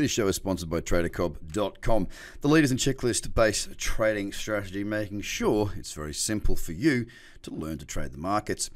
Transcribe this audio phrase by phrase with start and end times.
[0.00, 2.08] This show is sponsored by TraderCobb.com,
[2.40, 7.04] the leaders in checklist based trading strategy, making sure it's very simple for you
[7.42, 8.70] to learn to trade the markets.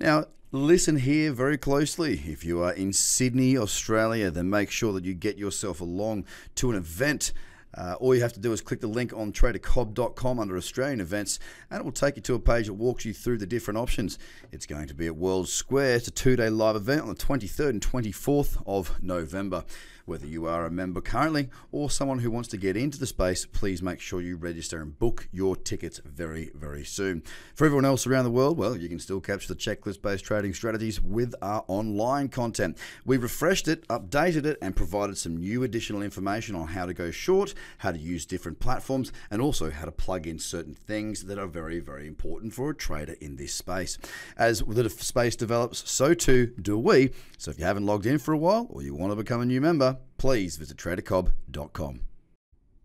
[0.00, 2.14] Now, listen here very closely.
[2.24, 6.24] If you are in Sydney, Australia, then make sure that you get yourself along
[6.54, 7.34] to an event.
[7.76, 11.38] Uh, all you have to do is click the link on tradercobb.com under Australian events,
[11.70, 14.18] and it will take you to a page that walks you through the different options.
[14.50, 15.96] It's going to be at World Square.
[15.96, 19.64] It's a two day live event on the 23rd and 24th of November.
[20.04, 23.46] Whether you are a member currently or someone who wants to get into the space,
[23.46, 27.22] please make sure you register and book your tickets very, very soon.
[27.54, 30.54] For everyone else around the world, well, you can still capture the checklist based trading
[30.54, 32.78] strategies with our online content.
[33.04, 37.12] We've refreshed it, updated it, and provided some new additional information on how to go
[37.12, 41.38] short, how to use different platforms, and also how to plug in certain things that
[41.38, 43.98] are very, very important for a trader in this space.
[44.36, 47.10] As the space develops, so too do we.
[47.38, 49.46] So if you haven't logged in for a while or you want to become a
[49.46, 52.00] new member, please visit tradercobb.com.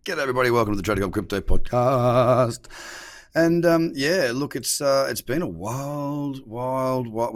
[0.06, 0.50] G'day, everybody.
[0.52, 2.68] Welcome to the Trader Cobb Crypto Podcast.
[3.36, 7.36] And um, yeah, look, it's uh, it's been a wild, wild, wild,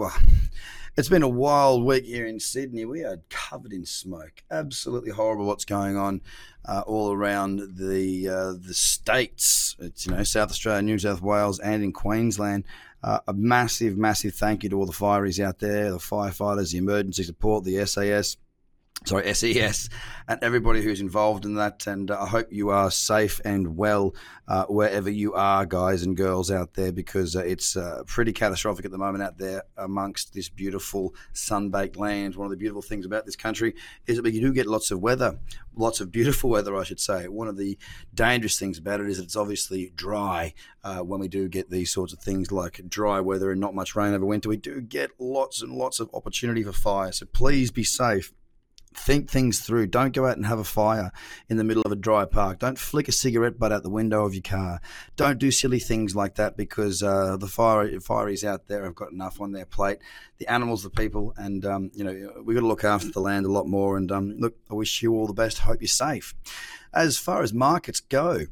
[0.97, 2.85] it's been a wild week here in Sydney.
[2.85, 4.43] We are covered in smoke.
[4.51, 6.21] Absolutely horrible what's going on
[6.65, 9.75] uh, all around the uh, the states.
[9.79, 12.65] It's you know South Australia, New South Wales, and in Queensland.
[13.03, 16.77] Uh, a massive, massive thank you to all the fireys out there, the firefighters, the
[16.77, 18.37] emergency support, the SAS,
[19.05, 19.89] sorry, SES,
[20.27, 21.87] and everybody who's involved in that.
[21.87, 24.13] And uh, I hope you are safe and well
[24.47, 28.85] uh, wherever you are, guys and girls out there, because uh, it's uh, pretty catastrophic
[28.85, 32.35] at the moment out there amongst this beautiful sun-baked land.
[32.35, 33.73] One of the beautiful things about this country
[34.05, 35.39] is that we do get lots of weather,
[35.75, 37.27] lots of beautiful weather, I should say.
[37.27, 37.77] One of the
[38.13, 40.53] dangerous things about it is that it's obviously dry.
[40.83, 43.95] Uh, when we do get these sorts of things like dry weather and not much
[43.95, 47.11] rain over winter, we do get lots and lots of opportunity for fire.
[47.11, 48.33] So please be safe
[48.93, 49.87] think things through.
[49.87, 51.11] Don't go out and have a fire
[51.49, 52.59] in the middle of a dry park.
[52.59, 54.81] Don't flick a cigarette butt out the window of your car.
[55.15, 59.11] Don't do silly things like that because uh, the fire fireys out there have got
[59.11, 59.99] enough on their plate.
[60.37, 63.45] The animals, the people, and um, you know we've got to look after the land
[63.45, 63.97] a lot more.
[63.97, 65.59] And um, look, I wish you all the best.
[65.59, 66.33] Hope you're safe.
[66.93, 68.45] As far as markets go,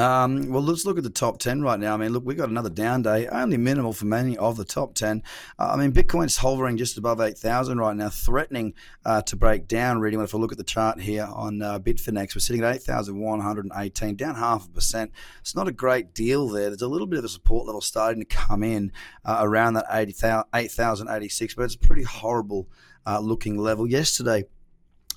[0.00, 1.92] um, well, let's look at the top 10 right now.
[1.92, 4.94] I mean, look, we've got another down day, only minimal for many of the top
[4.94, 5.22] 10.
[5.58, 8.72] Uh, I mean, Bitcoin's hovering just above 8,000 right now, threatening
[9.04, 10.00] uh, to break down.
[10.00, 14.16] Really, if I look at the chart here on uh, Bitfinex, we're sitting at 8,118,
[14.16, 15.12] down half a percent.
[15.40, 16.70] It's not a great deal there.
[16.70, 18.92] There's a little bit of a support level starting to come in
[19.24, 22.68] uh, around that 8,086, but it's a pretty horrible
[23.06, 23.86] uh, looking level.
[23.86, 24.44] Yesterday,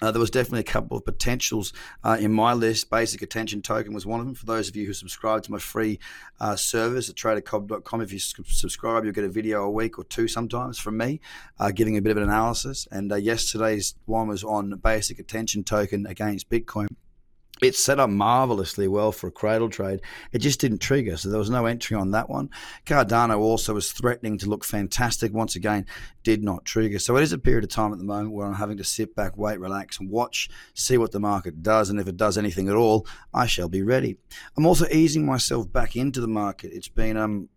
[0.03, 2.89] uh, there was definitely a couple of potentials uh, in my list.
[2.89, 4.35] Basic Attention Token was one of them.
[4.35, 5.99] For those of you who subscribe to my free
[6.39, 10.27] uh, service at tradercobb.com, if you subscribe, you'll get a video a week or two
[10.27, 11.21] sometimes from me,
[11.59, 12.87] uh, giving a bit of an analysis.
[12.91, 16.87] And uh, yesterday's one was on Basic Attention Token against Bitcoin
[17.67, 20.01] it set up marvelously well for a cradle trade.
[20.31, 22.49] It just didn't trigger, so there was no entry on that one.
[22.85, 25.33] Cardano also was threatening to look fantastic.
[25.33, 25.85] Once again,
[26.23, 26.99] did not trigger.
[26.99, 29.15] So it is a period of time at the moment where I'm having to sit
[29.15, 32.69] back, wait, relax, and watch, see what the market does, and if it does anything
[32.69, 34.17] at all, I shall be ready.
[34.57, 36.71] I'm also easing myself back into the market.
[36.73, 37.49] It's been um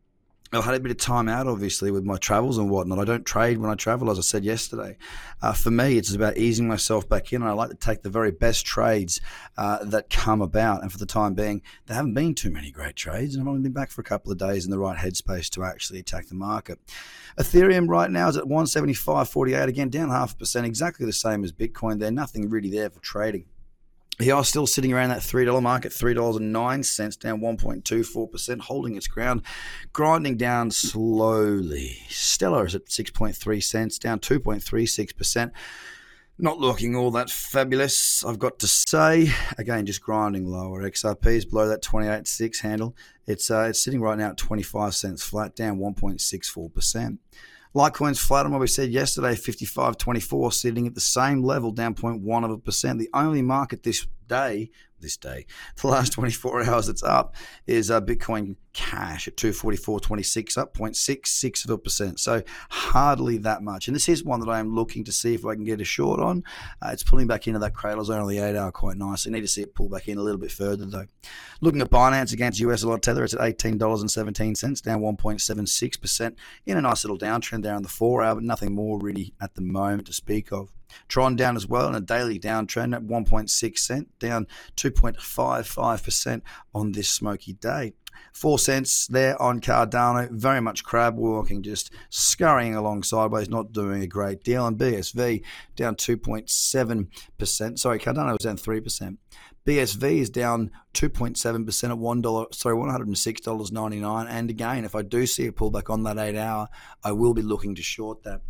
[0.52, 3.00] I've had a bit of time out, obviously, with my travels and whatnot.
[3.00, 4.96] I don't trade when I travel, as I said yesterday.
[5.42, 7.42] Uh, for me, it's about easing myself back in.
[7.42, 9.20] And I like to take the very best trades
[9.56, 10.82] uh, that come about.
[10.82, 13.34] And for the time being, there haven't been too many great trades.
[13.34, 15.64] And I've only been back for a couple of days in the right headspace to
[15.64, 16.78] actually attack the market.
[17.38, 21.52] Ethereum right now is at 175.48, again, down half a percent, exactly the same as
[21.52, 21.98] Bitcoin.
[21.98, 23.46] There's nothing really there for trading.
[24.18, 29.42] He are still sitting around that $3 mark at $3.09, down 1.24%, holding its ground,
[29.92, 31.98] grinding down slowly.
[32.08, 35.52] Stellar is at 6.3 cents, down 2.36%.
[36.38, 39.30] Not looking all that fabulous, I've got to say.
[39.56, 40.82] Again, just grinding lower.
[40.82, 42.94] XRP is below that 28.6 handle.
[43.26, 47.18] It's uh, it's sitting right now at 25 cents flat, down 1.64%.
[47.76, 52.42] Litecoin's flat on what we said yesterday, 55.24, sitting at the same level, down 0.1
[52.42, 52.98] of a percent.
[52.98, 54.70] The only market this day
[55.00, 55.46] this day.
[55.80, 57.34] The last 24 hours it's up
[57.66, 62.18] is uh, Bitcoin Cash at 244.26, up 0.66 of a percent.
[62.18, 63.88] So hardly that much.
[63.88, 65.84] And this is one that I am looking to see if I can get a
[65.84, 66.42] short on.
[66.82, 69.32] Uh, it's pulling back into that cradle zone on the eight hour quite nicely.
[69.32, 71.06] Need to see it pull back in a little bit further though.
[71.60, 77.04] Looking at Binance against US dollar tether, it's at $18.17, down 1.76% in a nice
[77.04, 80.12] little downtrend there on the four hour, but nothing more really at the moment to
[80.12, 80.72] speak of.
[81.08, 84.46] Tron down as well in a daily downtrend at 1.6 cent, down
[84.76, 86.42] 2.55%
[86.74, 87.92] on this smoky day.
[88.32, 94.02] Four cents there on Cardano, very much crab walking, just scurrying along sideways, not doing
[94.02, 94.66] a great deal.
[94.66, 95.42] And BSV
[95.74, 97.78] down 2.7%.
[97.78, 99.16] Sorry, Cardano was down 3%.
[99.66, 104.28] BSV is down 2.7% at one dollar, sorry, one hundred and six dollars ninety nine.
[104.28, 106.68] And again, if I do see a pullback on that eight hour,
[107.02, 108.42] I will be looking to short that.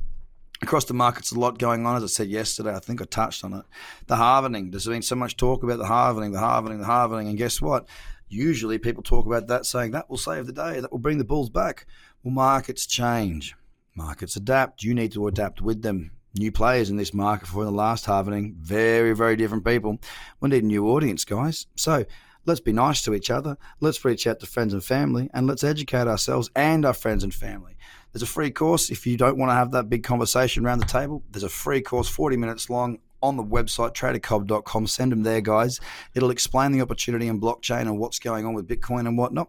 [0.63, 1.97] Across the markets, a lot going on.
[1.97, 3.65] As I said yesterday, I think I touched on it.
[4.07, 4.71] The halvening.
[4.71, 7.87] There's been so much talk about the halvening, the halvening, the halvening, and guess what?
[8.29, 11.25] Usually, people talk about that, saying that will save the day, that will bring the
[11.25, 11.87] bulls back.
[12.23, 13.55] Well, markets change,
[13.95, 14.83] markets adapt.
[14.83, 18.55] You need to adapt with them new players in this market for the last halvening.
[18.57, 19.99] Very, very different people.
[20.41, 21.67] We need a new audience, guys.
[21.77, 22.05] So
[22.45, 23.57] let's be nice to each other.
[23.81, 27.35] Let's reach out to friends and family and let's educate ourselves and our friends and
[27.35, 27.77] family.
[28.17, 30.87] There's a free course if you don't want to have that big conversation around the
[30.87, 31.23] table.
[31.31, 34.87] There's a free course, 40 minutes long, on the website, tradercobb.com.
[34.87, 35.81] Send them there, guys.
[36.15, 39.49] It'll explain the opportunity in blockchain and what's going on with Bitcoin and whatnot.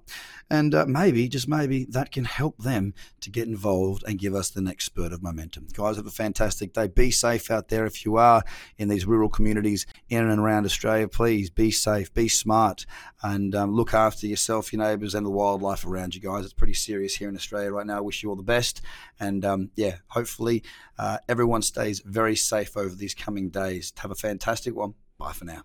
[0.49, 4.49] And uh, maybe, just maybe, that can help them to get involved and give us
[4.49, 5.67] the next spurt of momentum.
[5.73, 6.87] Guys, have a fantastic day.
[6.87, 8.43] Be safe out there if you are
[8.77, 11.07] in these rural communities in and around Australia.
[11.07, 12.85] Please be safe, be smart,
[13.21, 16.45] and um, look after yourself, your neighbours, and the wildlife around you, guys.
[16.45, 17.97] It's pretty serious here in Australia right now.
[17.97, 18.81] I wish you all the best.
[19.19, 20.63] And um, yeah, hopefully
[20.97, 23.57] uh, everyone stays very safe over these coming days.
[23.97, 24.93] Have a fantastic one.
[25.17, 25.63] Bye for now.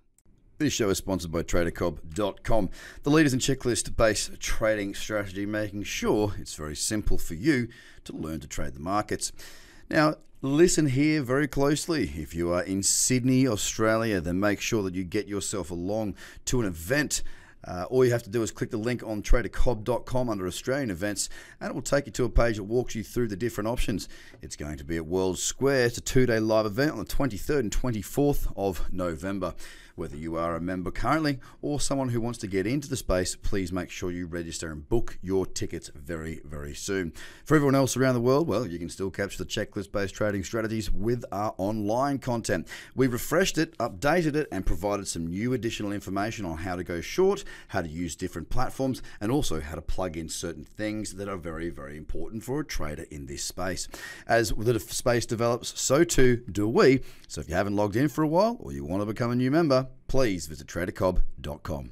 [0.59, 2.71] This show is sponsored by TraderCobb.com,
[3.03, 7.69] the leaders in checklist based trading strategy, making sure it's very simple for you
[8.05, 9.33] to learn to trade the markets.
[9.91, 12.13] Now, listen here very closely.
[12.17, 16.15] If you are in Sydney, Australia, then make sure that you get yourself along
[16.45, 17.23] to an event.
[17.67, 21.29] Uh, all you have to do is click the link on tradercobb.com under Australian events,
[21.61, 24.09] and it will take you to a page that walks you through the different options.
[24.41, 25.87] It's going to be at World Square.
[25.87, 29.55] It's a two day live event on the 23rd and 24th of November.
[29.95, 33.37] Whether you are a member currently or someone who wants to get into the space,
[33.37, 37.13] please make sure you register and book your tickets very, very soon.
[37.45, 40.45] For everyone else around the world, well, you can still capture the checklist based trading
[40.45, 42.69] strategies with our online content.
[42.95, 47.01] We've refreshed it, updated it, and provided some new additional information on how to go
[47.01, 51.29] short, how to use different platforms, and also how to plug in certain things that
[51.29, 53.89] are very, very important for a trader in this space.
[54.27, 57.01] As the space develops, so too do we.
[57.29, 59.37] So if you haven't logged in for a while or you want to become a
[59.37, 61.91] new member, please visit tradercobb.com.